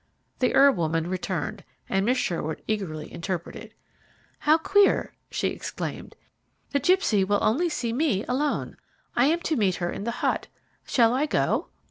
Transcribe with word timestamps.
The 0.39 0.55
herb 0.55 0.77
woman 0.77 1.07
returned, 1.07 1.63
and 1.87 2.03
Miss 2.07 2.17
Sherwood 2.17 2.63
eagerly 2.65 3.13
interpreted. 3.13 3.75
"How 4.39 4.57
queer!" 4.57 5.13
she 5.29 5.49
exclaimed. 5.49 6.15
"The 6.71 6.79
gipsy 6.79 7.23
will 7.23 7.37
only 7.43 7.69
see 7.69 7.93
me 7.93 8.25
alone. 8.27 8.77
I 9.15 9.25
am 9.27 9.41
to 9.41 9.55
meet 9.55 9.75
her 9.75 9.91
in 9.91 10.03
the 10.03 10.25
hut. 10.25 10.47
Shall 10.87 11.13
I 11.13 11.27
go?" 11.27 11.67